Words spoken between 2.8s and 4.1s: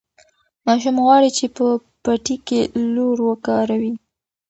لور وکاروي.